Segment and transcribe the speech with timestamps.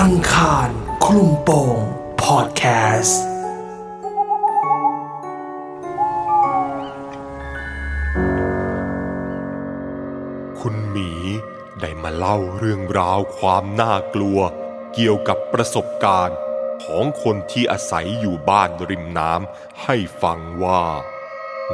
[0.00, 0.68] อังคาร
[1.04, 1.76] คลุมโปง
[2.22, 2.64] พอดแค
[3.00, 3.22] สต์
[10.60, 11.12] คุณหมี
[11.80, 14.38] ได้มาเล่าเรื่องราวความน่ากลัว
[14.94, 16.36] เกี่ยวกับประสบการณ์
[16.84, 20.82] ของคนที่อาศัยอยู่บ้านริมน้ำให้ฟังว่า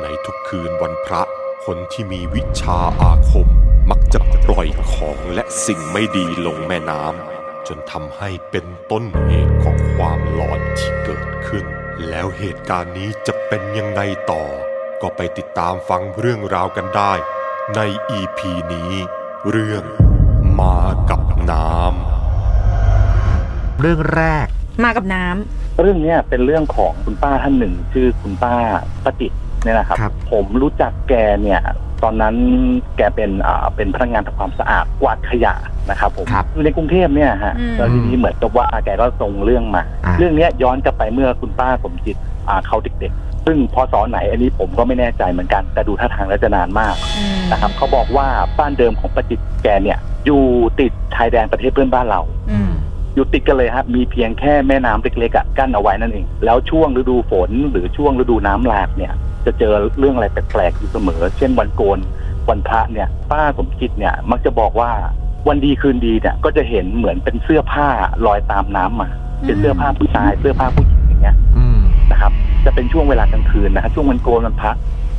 [0.00, 1.22] ในทุกคืนวันพระ
[1.64, 3.48] คนที่มีวิชาอาคม
[3.90, 7.35] มักจะปล่อยของและสิ่งไม่ดีลงแม่น้ำ
[7.68, 11.64] จนทำให้เป็นต้นเหตุของความหลอนที่เกิดขึ้น
[12.08, 14.44] แล้วเหตุการณ์นี้จะเป็นยังไงต่อ
[15.02, 17.12] ก็ไปติดตามฟังเรื่องราวกันได้
[17.76, 17.80] ใน
[18.18, 18.40] EP
[18.74, 18.92] นี้
[19.50, 19.82] เรื่อง
[20.60, 20.78] มา
[21.10, 24.46] กับน้ำเรื่องแรก
[24.84, 28.54] มากับน้ำเรื่องเนี้ยเป็นเรื่องของคุณป้าท่านหนึ่ง ชื่อคุณป้า
[29.04, 31.60] ประจิตรเนี่ยนะครับครับ ผมรู้จักแกเนี่ย
[32.02, 32.34] ตอนนั้น
[32.96, 35.54] แกเป็นอ่าเป็นพนักงานทำความสะอาดกวาดขยะ
[35.90, 42.16] นะครับผมครับอยู่ในกรุงเทพเนี่ยฮะอืม แล้วทีนี้เหมือนกับว่าแกก็ส่งเรื่องมา อ่า เรื่องเนี้ยย้อนกลับไปเมื่อคุณป้าสมจิต
[42.48, 48.26] อ่าเขาเด็กๆ ซึ่งพศไหนอันนี้ผมก็ไม่แน่ใจเหมือนกัน แต่ดูท่าทางแล้วจะนานมาก อืมนะครับเขาบอกว่า
[48.58, 50.42] บ้านเดิมของประจิตแกเนี่ย อยู่
[50.80, 52.20] ติดชายแดนประเทศเพื่อนบ้านเรา
[52.50, 52.70] อืม
[53.14, 59.12] อยู่ติดกันเลยครับมีเพียงแค่แม่น้ำเล็กๆอะกั้นเอาไว้นั่นเอง แล้วช่วงฤดูฝนหรือช่วงฤดูน้ำหลากเนี่ย
[59.46, 61.98] จะเจอเรื่องอะไรแปลกๆอยู่เสมอ เช่นวันโกน
[62.48, 64.90] วันพระเนี่ยป้าสมคิดเนี่ยมักจะบอกว่า
[65.48, 67.88] วันดีคืนดีเนี่ยก็จะเห็นเหมือนเป็นเสื้อผ้า
[68.26, 69.08] ลอยตามน้ำมา
[69.46, 71.80] เป็นเสื้อผ้าผู้ชายเสื้อผ้าผู้หญิงอย่างเงี้ยอืม
[72.10, 72.32] นะครับ
[72.64, 74.72] จะเป็นช่วงเวลากลางคืนนะครับช่วงวันโกนวันพระ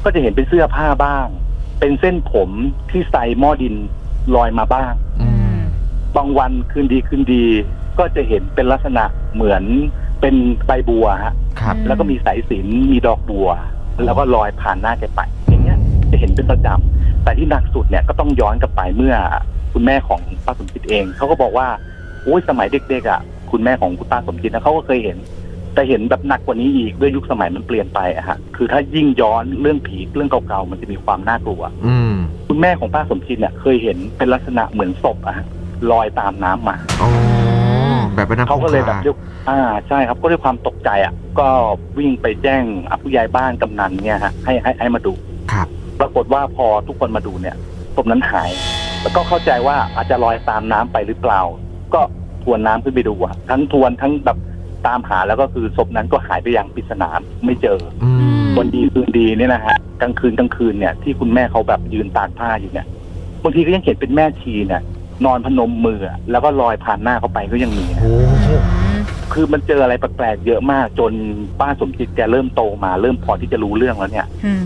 [0.04, 1.26] ก็จะเห็นเป็นเสื้อผ้าบ้าง
[1.80, 2.50] เป็นเส้นผม
[2.92, 3.76] ที่ใส่หม้อดิน
[4.36, 5.58] ลอยมาบ้างอืม
[6.16, 7.46] บางวันคืนดีคืนดี
[8.00, 9.64] ก็จะเห็นเป็นลักษณะเหมือน
[10.22, 10.36] เป็น
[10.68, 13.50] ใบบัวฮะครับอืมแล้วก็มีสายสิญจนมีดอกบัว
[14.06, 15.78] แล้วก็ลอยผ่านหน้าแกไป อย่างเงี้ย
[16.12, 19.16] จะเห็นเป็นประจำแต่ที่หนักสุดเนี่ยก็ต้องย้อนกลับไปเมื่อ
[19.74, 21.68] คุณแม่ของป้าสมคิดเองเขาก็บอกว่า
[22.24, 25.18] โอ้ยสมัยเด็กๆอะคุณแม่ของคุณป้าสมคิดนะเขาก็เคยเห็น
[25.74, 32.14] แต่เห็นแบบหนักกว่านี้อีกด้วยยุคสมัยมันเปลี่ยนไปอะฮะคือถ้ายิ่งย้อนเรื่องผีเรื่องเก่าๆมันจะมีความน่ากลัวอืม
[32.48, 35.46] คุณแม่ของป้าสมคิดเนี่ยเคยเห็นเป็นลักษณะเหมือนศพอะฮะ
[35.92, 37.37] ลอยตามน้ำมาอ๋อ
[38.18, 39.18] แบบเป็นน้ำเขาก็เลยแบบคงคด้วย
[39.50, 41.48] อ่าใช่ครับก็ด้วยความตกใจอะ ก็
[41.98, 45.14] วิ่งไปแจ้งอะผู้ใหญ่บ้านกำนันเนี่ยฮะให้ให้ให้มาดู
[45.52, 45.68] ครับ
[46.00, 47.56] ปรากฏว่าพอทุกคนมาดูเนี่ย
[47.96, 48.52] ศพนั้นหาย
[49.02, 51.42] แล้วก็เข้าใจว่าอาจจะลอยตามน้ำไปหรือเปล่า
[51.94, 52.02] ก็
[52.44, 54.38] ทวนน้ำขึ้นไปดูอะทั้งทวนทั้งแบบ
[54.88, 57.10] ตามหาแล้วก็คือศพนั้นก็หายไปอย่างปริศนา
[57.46, 58.10] ไม่เจออื
[58.46, 62.88] มวันดีคืนดีเนี่ยนะฮะกลางคืนกลางคืนเนี่ยที่คุณแม่เขาแบบยืนตากผ้าอยู่เนี่ย
[63.44, 64.82] บางทีก็ยังเห็นเป็นแม่ชีเนี่ย
[65.26, 68.16] นอนพนมมืออะแล้วก็ลอยผ่านหน้าเขาไปก็ยังมีนะโอ้
[69.34, 71.12] คือมันเจออะไรแปลกๆเยอะมากจน
[71.60, 74.64] ป้าสมจิตแกเริ่มโตมาเริ่มพอที่จะรู้เรื่องแล้วเนี่ย อืม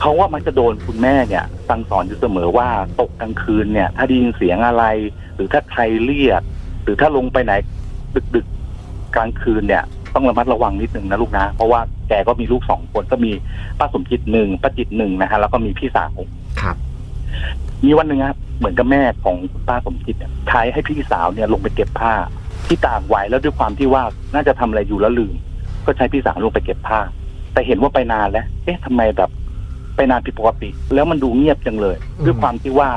[0.00, 2.68] เขาว่ามันจะโดนคุณแม่เนี่ยสั่งสอนอยู่เสมอว่า
[3.00, 4.84] ตกกลางคืนเนี่ย ถ้าได้ยินเสียงอะไร
[5.34, 6.42] หรือถ้าใครเรียก
[6.82, 7.52] หรือถ้าลงไปไหน
[8.34, 8.46] ดึก
[8.80, 9.82] ๆ กลางคืนเนี่ย
[10.14, 13.32] ต้องระมัดระวังนิดนึงนะลูกนะ เพราะว่าแกก็มีลูกสองคนก็มี
[13.78, 16.16] ป้าสมจิตหนึ่งป้าจิตหนึ่งนะฮะแล้วก็มีพี่สาว
[16.60, 16.76] ครับ
[17.86, 22.14] มีวันหนึ่งครับ เหมือนกับแม่ของคุณป้าสมคิดเนี่ยใช้ให้พี่สาวเนี่ยลงไปเก็บผ้า
[22.66, 24.02] ที่ตากไว้แล้วด้วยความที่ว่า
[24.34, 25.34] น่าจะทำอะไรอยู่แล้วลืม
[25.86, 27.00] ก็ใช้พี่สาวลงไปเก็บผ้า
[27.52, 29.30] แต่เห็นว่าไปนานแล้ว เอ๊ะทำไมแบบ
[29.96, 32.90] ไปนานผิดปกติ แล้วมันดูเงียบจังเลยอืมด้วยความที่ว่า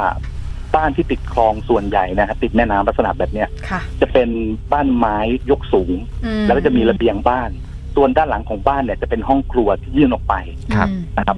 [0.76, 4.30] บ้านที่ติดคลองส่วนใหญ่นะฮะติดแม่น้ำลักษณะแบบเนี้ยค่ะจะเป็น
[4.74, 5.18] บ้านไม้
[5.52, 5.92] ยกสูง
[6.26, 7.50] อืแล้วก็จะมีระเบียงบ้าน
[7.96, 10.36] ส่วนด้านหลังของบ้านเนี่ยจะเป็นห้องครัวที่ยื่นออกไป
[10.76, 11.38] ครับอืมนะครับ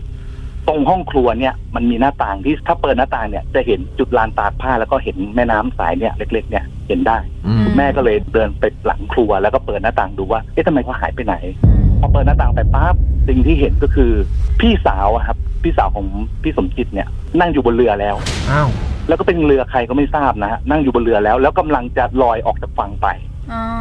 [0.68, 7.18] ตรงห้องครัวเนี่ยมันมีหน้าต่างที่ถ้าเปิดหน้าต่างเนี่ยจะเห็นจุดลานตากผ้าแล้วก็เห็นแม่น้ำสายเนี่ยเล็ก ๆ เนี่ยเห็นได้
[7.48, 11.36] อืมคุณแม่ก็เลยเดินไปหลังครัวแล้วก็เปิดหน้าต่างดูว่าเอ๊ะทำไมเขาหายไปไหน
[11.66, 12.96] อืมพอเปิดหน้าต่างไปปั๊บ
[13.28, 14.12] สิ่งที่เห็นก็คือ
[14.60, 16.06] พี่สาวอะครับ พี่สาวของ
[16.44, 17.08] พี่สมจิตเนี่ย
[17.40, 18.16] นั่งอยู่บนเรือแล้ว
[18.52, 18.70] อ้าว
[19.08, 23.27] แล้วก็เป็นเรือใครก็ไม่ทราบนะฮะนั่งอยู่บนเรือแล้ว แล้วกำลังจะลอยออกจากฝั่งไปอ่า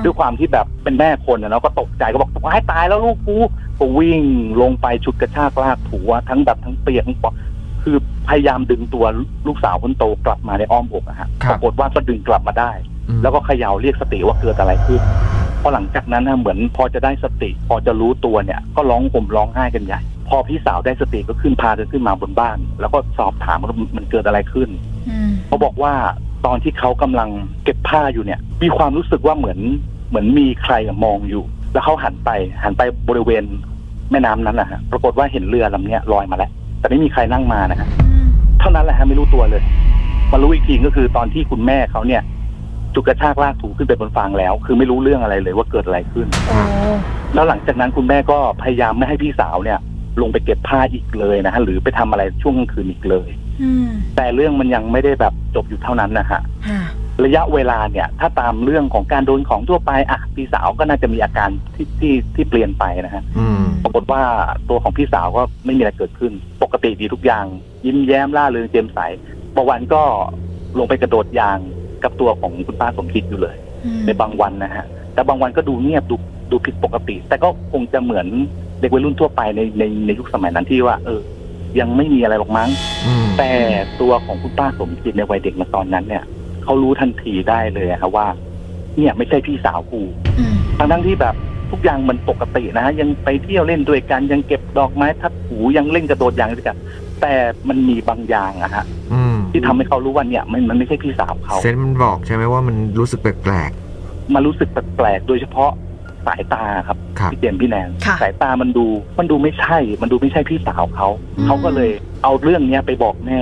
[0.05, 3.37] ด้วยความที่แบบเป็นแม่คนนะเนาะก็ตกใจก็บอกว่าให้ตายแล้วลูกกู
[3.79, 4.21] ก็วิ่ง
[4.63, 7.31] ลงไปฉุดกระชากลากถูทั้งแบบทั้งเปียกทั้งปอ
[7.83, 7.97] คือ
[8.29, 9.05] พยายามดึงตัว
[9.47, 12.73] ลูกสาวคนโตกลับมาในอ้อมอกอะฮะครับปรากฏว่าก็ดึงกลับมาได้
[13.09, 15.01] อืมแล้วก็เขย่าเรียกสติว่าเกิดอะไรขึ้น
[15.63, 24.69] พอหลังจากนั้นนะเหมือนพอจะได้สติ พอจะรู้ตัวเนี่ย ก็ร้องห่มร้องไห้กันใหญ่ พอพี่สาวได้สติก็ขึ้นพาเดินขึ้นมาบนบ้าน แล้วก็สอบถามว่ามันเกิดอะไรขึ้น
[25.11, 25.93] อืมเขาบอกว่า
[26.47, 27.29] ตอนที่เขากำลัง
[27.65, 29.59] เก็บผ้าอยู่เนี่ย มีความรู้สึกว่าเหมือน
[30.09, 32.31] เหมือนมีใครมองอยู่ แล้วเขาหันไป
[32.63, 33.45] หันไปบริเวณ
[34.11, 36.51] แม่น้ำนั้นนะฮะปรากฏว่าเห็นเรือลำเนี้ยลอยมาแล้ว
[36.81, 38.27] แต่ไม่มีใครนั่งมานะฮะอืม
[38.61, 39.63] เท่านั้นแหละฮะไม่รู้ตัวเลย
[40.33, 42.23] มารู้อีกทีก็คือตอนที่คุณแม่เขาเนี่ย
[42.95, 46.61] จุกกระชากลากถูขึ้นไปบนฟางแล้ว คือไม่รู้เรื่องอะไรเลยว่าเกิดอะไรขึ้นโอ้
[47.35, 49.79] แล้วหลังจากนั้นคุณแม่ก็พยายามไม่ให้พี่สาวเนี่ย
[50.21, 53.46] ลงไปเก็บผ้าอีกเลยนะฮะหรือไปทำอะไรช่วงกลางคืนอีกเลยอืม
[54.17, 56.81] แต่เรื่องมันยังไม่ได้แบบจบอยู่เท่านั้นนะฮะค่ะ
[57.25, 64.23] ระยะเวลาเนี่ย ถ้าตามเรื่องของการโดนของทั่วไปอะพี่สาวก็น่าจะมีอาการที่ที่ที่เปลี่ยนไปนะฮะอืมปรากฏว่า
[64.69, 66.33] ตัวของพี่สาวก็ไม่มีอะไรเกิดขึ้น
[66.63, 67.45] ปกติดีทุกอย่าง
[67.87, 68.99] ยิ้มแย้มล่าเริงเจยมใส
[69.55, 70.03] บางวันก็
[70.79, 71.59] ลงไปกระโดดยาง
[72.03, 76.17] กับตัวของคุณป้าสมคิดอยู่เลยอืมในบางวันนะฮะ แต่บางวันก็ดูเงียบดู
[76.51, 78.27] ดูผิดปกติ แต่ก็คงจะเหมือน
[78.81, 81.21] เด็กวัยรุ่นทั่วไปในในในยุคสมัยนั้นที่ว่าเออ
[81.81, 82.71] ยังไม่มีอะไรหรอกมั้ง
[83.07, 83.53] อืมแต่
[84.01, 86.25] ตัวของคุณป้าสมจิตในวัยเด็กมาตอนนั้นเนี่ย
[86.65, 88.27] เขารู้ทันทีได้เลยอะครับว่า
[88.97, 90.03] เนี่ยไม่ใช่พี่สาวกู
[90.39, 91.35] อืมทั้งทั้งๆที่แบบ
[91.71, 96.77] ทุกอย่างมันปกตินะฮะยังไปเที่ยวเล่นด้วยกันยังเก็บดอกไม้ทัดหูยังเล่นกระโดดยางด้วยกัน
[97.21, 97.35] แต่
[97.69, 103.71] มันมีบางอย่างอะฮะอืมที่ทำให้เขารู้ว่าเนี่ยมันมันไม่ใช่พี่สาวเขาเซนส์มันบอกใช่ไหมว่ามันรู้สึกแปลก
[104.35, 105.71] มันรู้สึกแปลกๆโดยเฉพาะ
[106.27, 106.96] สายตาครับครับ
[107.33, 108.87] พี่เจมส์พี่แนนค่ะสายตามันดู
[109.19, 111.09] มันดูไม่ใช่ มันดูไม่ใช่พี่สาวเขา
[111.39, 111.91] อืมเขาก็เลย
[112.23, 113.41] เอาเรื่องเนี้ยไปบอกแม่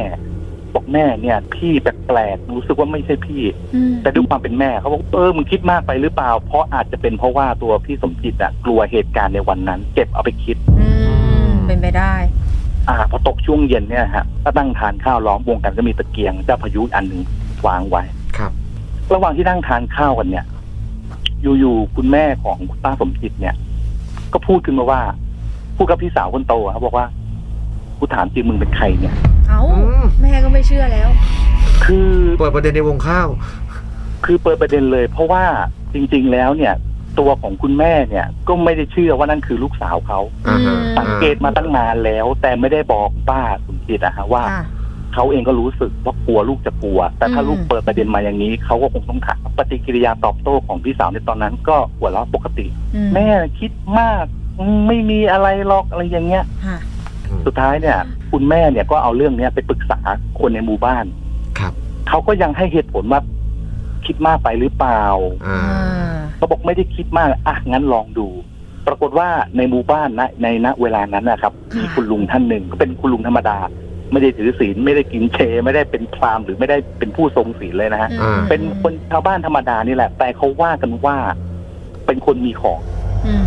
[0.75, 3.42] บอกแม่เนี่ยพี่แปลกๆรู้สึกว่าไม่ใช่พี่
[3.75, 10.88] อืมแต่ด้วยความเป็นแม่เขาบอกเออมึงคิดมากไปหรือเปล่า เพราะอาจจะเป็นเพราะว่าตัวพี่สมจิตอะกลัวเหตุการณ์ในวันนั้น เก็บเอาไปคิดอื
[11.50, 12.14] มเป็นไปได้
[12.88, 17.20] อ่าพอตกช่วงเย็นเนี่ยฮะก็นั่งทานข้าวล้อมวงกันก็มีตะเกียงเจ้าพายุอันหนึ่ง
[17.66, 18.52] วางไว้ๆครับ
[19.14, 20.44] ระหว่างที่นั่งทานข้าวกันเนี่ย
[21.58, 23.54] อยู่ๆคุณแม่ของคุณป้าสมจิตเนี่ย
[24.34, 25.00] ก็พูดขึ้นมาว่า
[25.76, 27.06] พูดกับพี่สาวคนโตอะครับบอกว่า
[27.98, 29.14] กูถามจริงมึงเป็นใครเนี่ย
[29.48, 31.08] เอ้าอืมแม่ก็ไม่เชื่อแล้ว
[31.84, 33.28] คือเปิดประเด็นในวงข้าว
[34.25, 35.44] คือเปิดประเด็นเลย เพราะว่า
[35.94, 36.75] จริง ๆ แล้วเนี่ย
[37.19, 44.64] ตัวของคุณแม่เนี่ย ก็ไม่ได้เชื่อว่านั่นคือลูกสาวเขาอ่าฮะอืมสังเกตมาตั้งนานแล้ว แต่ไม่ได้บอกป้าสมจิตอะฮะว่าค่ะ
[45.14, 53.26] เขาเองก็รู้สึกว่ากลัวลูกจะกลัว แต่ถ้าอืมลูกเปิดประเด็นมาอย่างนี้เขาก็คงต้องถามปฏิกิริยาตอบโต้ของพี่สาวในตอนนั้น ก็หัวเราะปกติอืแม่
[53.61, 54.25] คิดมาก
[54.58, 56.78] อืมไม่มีอะไรหรอกอะไรอย่างเงี้ยค่ะ
[57.46, 57.99] สุดท้ายเนี่ย
[58.32, 59.99] คุณแม่เนี่ยก็เอาเรื่องเนี้ยไปปรึกษา
[60.40, 61.05] คนในหมู่บ้าน
[61.58, 61.72] ครับ
[62.08, 63.20] เขาก็ยังให้เหตุผลว่า
[64.06, 65.02] คิดมากไปหรือเปล่า
[65.46, 65.61] อ่า
[66.37, 68.28] เขาบอกไม่ได้คิดมากอะงั้นลองดู
[68.87, 73.58] ปรากฏว่าในหมู่บ้านนะในณเวลานั้นนะครับค่ะมีคุณลุงท่านหนึ่งก็เป็นคุณลุงธรรมดา
[74.12, 81.16] ไม่ได้ถือศีลไม่ได้กินเช ไม่ได้เป็นพราหมณ์หรือไม่ได้เป็นผู้ทรงศีลเลยนะฮะอืมเป็นคนชาวบ้านธรรมดานี่แหละ แต่เขาว่ากันว่า
[82.06, 82.80] เป็นคนมีของ
[83.26, 83.46] อืม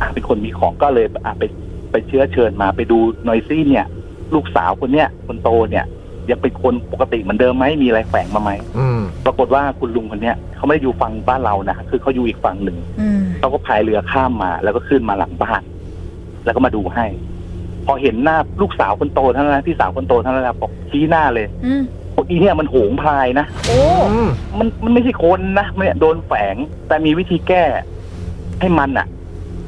[0.00, 1.42] อะเป็นคนมีของก็เลยอะไป
[1.90, 3.86] ไปเชื้อเชิญมาไปดูหน่อยซี่เนี่ย
[4.34, 5.84] ลูกสาวคนเนี้ยคนโตเนี่ย
[6.30, 15.62] ยังเป็นคนปกติเหมือนเดิมไหมมีอะไรแฝงมาไหมอืม ปรากฏว่าคุณลุงคนเนี้ยเขาไม่ได้อยู่ฝั่งบ้านเรานะคือเขาอยู่อีกฝั่งหนึ่ง อืมเขาก็พายเรือข้ามมา แล้วก็ขึ้นมาหลังบ้าน
[16.44, 17.06] แล้วก็มาดูให้
[17.86, 21.82] พอเห็นหน้าลูกสาวคนโตเท่านั้นนะพี่สาวคนโตเท่านั้นแหละบอกชี้หน้าเลยอืม
[22.16, 23.78] บอกอีเนี่ยมันโหงพายนะโอ้
[24.12, 24.28] อืม
[24.58, 26.56] มันมันไม่ใช่คนนะมันโดนแฝง
[26.88, 27.64] แต่มีวิธีแก้
[28.60, 29.06] ให้มันอะ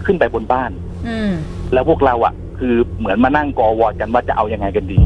[0.07, 0.71] ขึ้นไปบนบ้าน
[1.09, 1.31] อืม
[1.73, 5.01] แล้วพวกเราอะคือเหมือนมานั่งกอวอร์ดกันว่าจะเอายังไงกันดี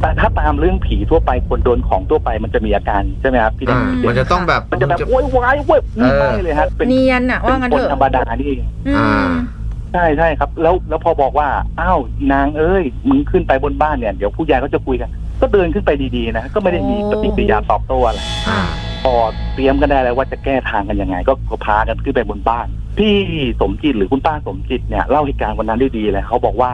[0.00, 11.48] แต่ถ้าตามเรื่องผีทั่วไปคนโดนของทั่วไปมันจะมีอาการใช่ไหมครับพี่แดอ่างมันจะต้องแบบมันจะแบบโวยวายเว้ยนี่เออไม่เลยฮะเป็นเนียนอะว่างั้นคเถนอะธรรมดานี่เองอือ่ามใช่ใช่ครับ แล้วแล้วพอบอกว่า
[11.80, 15.10] อ้าวอีนางเอ้ยมึงขึ้นไปบนบ้านเนี่ยเดี๋ยวผู้ใหญ่เขาจะคุยกัน
[15.40, 18.60] ก็เดินขึ้นไปดีๆนะก็ไม่ได้มีปฏิกิริยาตอบโต้อะไรอ่า
[19.04, 19.14] พอ
[19.54, 22.66] เตรียมกันได้แล้วว่าจะแก้ทางกันยังไงก็ก็พากันขึ้นไปบนบ้าน
[22.98, 23.14] พี่
[23.60, 26.72] สมจิตหรือคุณป้าสมจิตเนี่ยเล่าเหตุการณ์วันนั้นได้ดีเลยเขาบอกว่า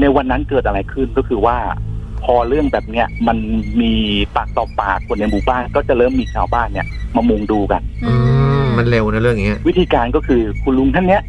[0.00, 1.56] ในวันนั้นเกิดอะไรขึ้นก็คือว่า
[2.24, 3.38] พอเรื่องแบบเนี้ยมัน
[3.80, 3.92] มี
[4.36, 8.12] ปากต่อปากคนในหมู่บ้าน ก็จะเริ่มมีชาวบ้านเนี่ย มามุงดูกันอื
[8.62, 11.22] มมันเร็วนะเรื่องอย่างเงี้ยวิธีการก็คือคุณลุงท่านเนี้ย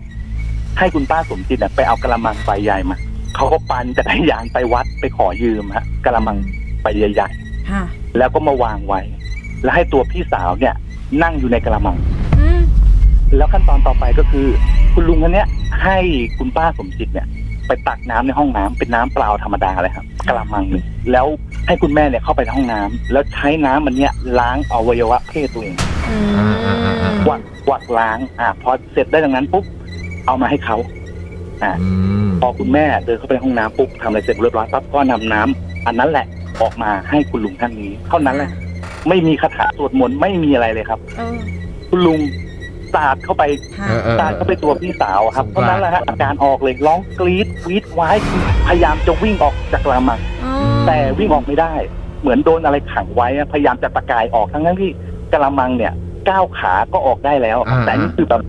[0.80, 2.98] ให้คุณป้าสมจิตเนี่ยไปเอากระมังใบใหญ่มา
[3.36, 6.38] เขาก็ปั่นจักรยานไปวัดไปขอยืมฮะกระมัง
[6.82, 7.30] ใบใหญ่
[7.70, 9.00] ค่ะๆแล้วก็มาวางไว้
[9.64, 10.76] แล้วให้ตัวพี่สาวเนี่ย
[11.24, 11.98] นั่งอยู่ในกระมัง
[12.40, 12.62] อืม
[13.38, 14.48] แล้วขั้นตอนต่อไปก็คือ
[14.94, 15.48] คุณลุงคนเนี้ย
[15.84, 15.98] ให้
[16.38, 17.28] คุณป้าสมจิตเนี่ย
[17.68, 21.28] ไปตักน้ำในห้องน้ำเป็นน้ำเปล่าธรรมดาเลยครับกระมังหนึ่งแล้ว
[21.68, 25.76] ให้คุณแม่เนี่ยเข้าไปในห้องน้ำแล้วใช้น้ำมันเนี่ยล้างอวัยวะเพศตัวเอง
[26.10, 29.64] อืมอ่าอ่าอ่าอ่ากวักกวักล้างอ่าพอเสร็จได้ดังนั้นปุ๊บ
[30.26, 30.78] เอามาให้เขา
[31.64, 31.90] อ่าอื
[32.28, 36.26] มพอคุณแม่เดินเข้าไปในห้องน้ำปุ๊บทำอะไรเสร็จเรียบร้อยปั๊บก็นำน้ำอันนั้นแหละ
[36.62, 38.50] ออกมาให้คุณลุงท่านนี้ เท่านั้นแหละ
[39.10, 41.38] ไม่มีคาถาสวดมนต์ไม่มีอะไรเลยครับเออ
[41.90, 42.20] คุณลุง
[42.94, 43.44] สาดเข้าไป
[43.78, 48.18] ค่ะเออเออสาดเข้าไปตัวพี่สาวอะครับสงเท่าสารนั้นแหละฮะอาการออกเลยร้องกรี๊ดวีดว้าย
[48.68, 50.54] พยายามจะวิ่งออกจากกระมังอ๋อ
[50.88, 51.74] แต่วิ่งออกไม่ได้
[52.22, 54.90] เหมือนโดนอะไรขังไว้อะพยายามจะตะกายออกทั้งนั้นที่
[55.34, 55.94] กระมังเนี่ย
[56.30, 58.42] ก้าวขาก็ออกได้แล้วอ่าแต่นี่คือแบบ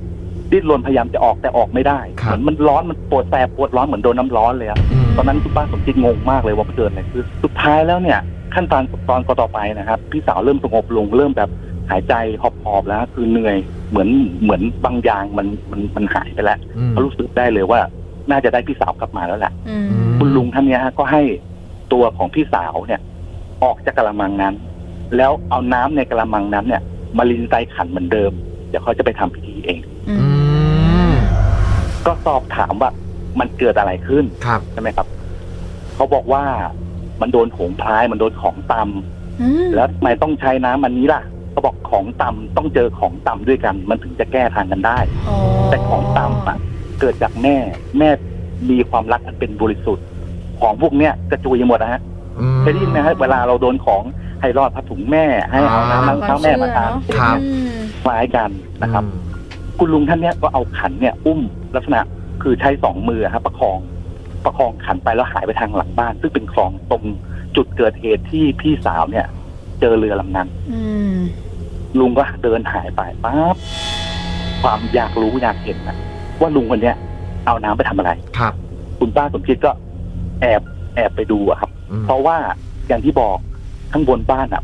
[0.55, 8.19] ดิ้นรนพยายามจะออกแต่ออกไม่ได้ครัเหบมือนมันร้อนมันปวดแสบปวดร้อนเหมือนโดนน้ำร้อนเลยอะอืมตอนนั้นคุณป้าสมจิตงงมากเลยว่ามันเกิดอะไรขึ้นสุดท้ายแล้วเนี่ย
[8.55, 11.51] ขั้นตอนตอนต่อไปนะครับ พี่สาวเริ่มสงบลงเริ่มแบบ
[11.91, 12.15] หายใจ
[12.63, 13.57] หอบๆแล้ว คือเหนื่อย
[13.91, 14.09] เหมือน
[14.43, 17.81] เหมือนบางอย่างมันมันมันหายไปแล้วอืมเขารู้สึกได้เลยว่า
[18.31, 19.87] น่าจะได้พี่สาวกลับมาแล้วแหละอืม
[20.19, 21.23] คุณลุงท่านเนี้ยฮะก็ให้
[21.93, 23.01] ตัวของพี่สาวเนี่ย
[23.65, 24.55] ออกจากกระมังนั้น
[25.17, 26.83] แล้วเอาน้ำในกระมังนั้นเนี่ย
[27.19, 28.33] มาลินใส่ขันเหมือนเดิม
[28.69, 29.94] เดี๋ยวเขาจะไปทำพิธีเองอือืมม
[32.07, 32.91] ก็สอบถามว่า
[33.41, 35.07] มันเกิดอะไรขึ้นครับ ใช่ไหมครับ
[35.95, 36.45] เขาบอกว่า
[37.21, 45.37] มันโดนโหงพลายมันโดนของตำอืมแล้วทำไมต้องใช้น้ำอันนี้ล่ะเขาบอกของต่ำต้องเจอของต่ำด้วยกัน มันถึงจะแก้ทางกันได้อ๋อ
[45.71, 46.59] แต่ของต่ำอะ
[47.01, 47.57] เกิดจากแม่
[47.99, 48.11] แม่
[48.71, 50.07] มีความรักอันเป็นบริสุทธิ์
[50.61, 52.01] ของพวกเนี้ยกระจุยหมดนะฮะ
[52.41, 54.03] อืมเคยได้ยินไหมฮะเวลาเราโดนของ
[54.41, 58.51] ให้รอดผ้าถุงแม่ ให้เอาน้ำล้างเท้าแม่มาทานครับอืมคล้ายกัน
[58.83, 59.21] นะครับอืม
[59.79, 61.41] คุณลุงท่านเนี้ยก็เอาขันเนี่ย อุ้ม
[61.77, 62.01] ลักษณะ
[62.43, 63.79] คือใช้สองมือครับประคอง
[64.45, 67.03] ประคองขันไปแล้วหายไปทางหลังบ้าน ซึ่งเป็นคลองตรง
[67.57, 69.27] จุดเกิดเหตุที่พี่สาวเนี่ย
[69.81, 70.81] เจอเรือลำนั้นอื
[71.15, 71.17] ม
[71.99, 73.57] ลุงก็เดินหายไปปั๊บ
[74.63, 75.97] ความอยากรู้อยากเห็นนะ
[76.41, 76.97] ว่าลุงคนเนี้ย
[77.47, 78.55] เอาน้ำไปทำอะไร ครับ
[78.99, 79.71] คุณป้าสมคิดก็
[80.41, 80.63] แอบ
[80.97, 82.37] แอบไปดูอะครับอืมเพราะว่า
[82.89, 83.37] อย่างที่บอก
[83.93, 84.63] ข้างบนบ้านอะ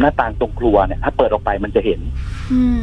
[0.00, 2.00] หน้าต่างตรงครัวเนี่ย ถ้าเปิดออกไปมันจะเห็น
[2.52, 2.80] อืม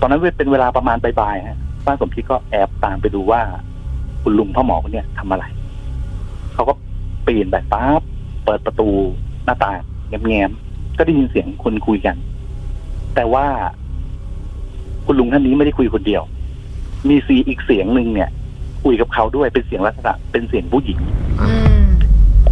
[0.00, 3.40] ตอนนั้นเป็นเวลาประมาณบ่ายๆฮะ ป้าสมคิดก็แอบตามไปดูว่า
[4.22, 5.44] คุณลุงพ่อหมอคนเนี้ยทำอะไร
[6.54, 6.74] เขาก็
[7.26, 8.02] ปีนไปปั๊บ
[8.44, 8.88] เปิดประตู
[9.44, 12.16] หน้าต่างแง้มๆก็ได้ยินเสียงคนคุยกัน
[13.14, 13.46] แต่ว่า
[15.06, 16.22] คุณลุงท่านนี้ไม่ได้คุยคนเดียว
[17.08, 18.30] มีซีอีกเสียงหนึ่งเนี่ย
[18.84, 20.98] คุยกับเขาด้วยเป็นเสียงลักษณะเป็นเสียงผู้หญิง
[21.40, 21.50] อื
[21.82, 21.86] ม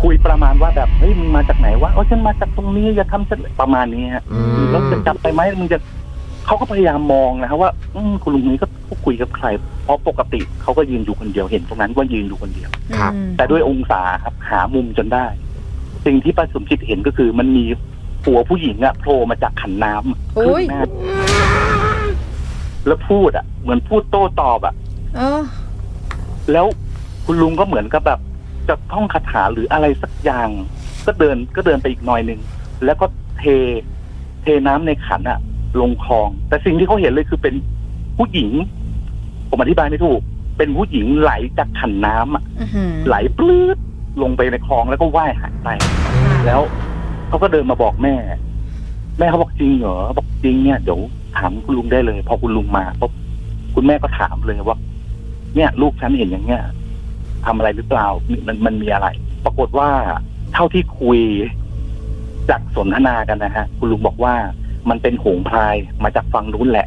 [0.02, 5.78] คุยประมาณว่าแบบเฮ้ยมึงมาจากไหนวะอ๋อฉันมาจากตรงนี้อย่าทำฉันประมาณนี้ฮะอืมแล้วจะจับไปไหมมึงจะ
[6.46, 8.66] เขาก็พยายามมองนะครับว่า อืมคุณลุงนี้ก็
[9.04, 9.46] คุยกับใคร
[9.84, 15.26] เพราะปกติเขาก็ยืนอยู่คนเดียวเห็นตรงนั้นว่ายืนอยู่คนเดียว ครับอืมแต่ด้วยองศาครับหามุมจนได้
[16.06, 17.64] สิ่งที่ป้าสมจิตเห็นก็คือ มันมี
[18.24, 20.82] หัวผู้หญิงอะโผล่มาจากขันน้ำโอ้ขึ้นยหน้า
[22.86, 24.74] แล้วพูดอะเหมือนพูดโต้ตอบอะ
[25.16, 25.42] เออ
[26.52, 26.66] แล้ว
[27.26, 28.20] คุณลุงก็เหมือนกับแบบ
[28.68, 30.48] จะท่องคาถาหรืออะไรสักอย่าง
[31.06, 32.40] ก็เดินก็เดินไปอีกหน่อยหนึ่ง
[32.84, 33.06] แล้วก็
[33.38, 33.44] เท
[34.42, 35.38] เทน้ำในขันอะ
[35.80, 37.54] ลงคลอง แต่สิ่งที่เขาเห็นเลยคือเป็น
[38.18, 38.50] ผู้หญิง
[39.48, 40.20] ผมอธิบายไม่ถูก
[40.58, 43.78] เป็นผู้หญิงไหลจากขันน้ำอะอื้อหือไหลปลื้ด
[44.22, 45.68] ลงไปในคลองแล้วก็ว่ายหายไป
[46.46, 46.60] แล้ว
[47.28, 48.14] เขาก็เดินมาบอกแม่
[49.18, 51.00] แม่เขาบอกจริงเหรอบอกจริงเนี่ยเดี๋ยว
[51.36, 53.12] ถามคุณลุงได้เลย พอคุณลุงมาปุ๊บ
[53.74, 54.78] คุณแม่ก็ถามเลยว่า
[55.56, 56.62] เนี่ย ลูกฉันเห็นอย่างเงี้ย
[57.46, 58.06] ทำอะไรหรือเปล่า
[58.46, 59.08] มันมันมีอะไร
[59.44, 59.88] ปรากฏว่า
[60.54, 61.20] เท่าที่คุย
[62.50, 64.34] จากสนทนากันนะฮะ คุณลุงบอกว่า
[64.90, 66.86] มันเป็นโหงพลายมาจากฝั่งนู้นแหละ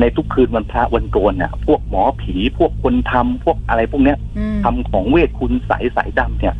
[0.00, 6.54] ในทุกคืนวันพระวันโกนเนี่ยพวกหมอผีพวกคนทำพวกอะไรพวกเนี้ยอืมทำของเวทคุณใสสายดำเนี่ย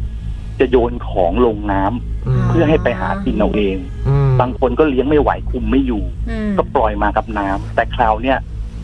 [0.61, 1.93] จะโยนของลงน้ำม
[2.49, 3.77] เพื่อให้ไปหากินเอาเอง
[4.09, 8.39] มบางคนก็เลี้ยงไม่ไหวคุมไม่อยู่อืมก็ปล่อยมากับน้ำแต่คราวเนี่ย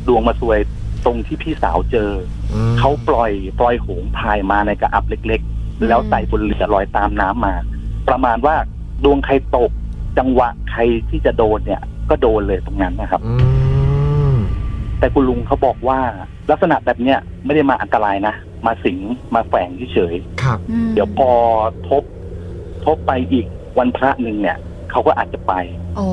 [0.09, 0.59] ดวงมาซวย
[1.05, 2.11] ตรงที่พี่สาวเจอ
[2.53, 7.55] อืมเขาปล่อยปล่อยโหงพายมาในกระอับเล็ก ๆ แล้วใส่บนเรือลอยตามน้ำมา
[8.09, 8.57] ประมาณว่า
[9.05, 9.71] ดวงใครตก
[10.19, 13.35] จังหวะใครที่จะโดนเนี่ย ก็โดนเลยตรงนั้นนะครับอื
[14.35, 14.37] ม
[14.99, 15.99] แต่คุณลุงเขาบอกว่า
[16.51, 18.35] ลักษณะแบบเนี้ยไม่ได้มาอันตรายนะ
[18.67, 18.99] มาสิง
[19.35, 21.31] มาแฝงเฉยๆครับอืมเดี๋ยวพอ
[21.89, 22.03] ทบ
[22.85, 23.47] ทบไปอีก
[23.79, 24.59] วันพระหนึ่งเนี่ย
[24.91, 25.53] เขาก็อาจจะไป
[25.99, 26.09] อ๋อ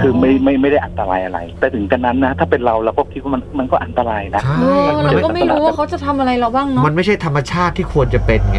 [0.00, 8.58] คือไม่ไม่ไม่ได้อันตรายอะไร แต่ถึงกันนั้นนะ ถ้าเป็นเราเราก็คิดว่ามันมันก็อันตรายนะใช่เออมันเราไม่ก็ไม่รู้ว่าเขาจะทำอะไรเราบ้างเนาะมันไม่ใช่ธรรมชาติที่ควรจะเป็นไง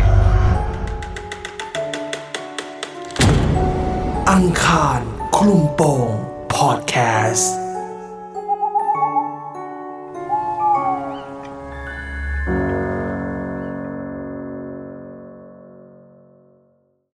[4.39, 5.01] อังคาร
[5.37, 6.09] คลุมโปง
[6.53, 6.95] พอดแค
[7.31, 7.53] สต์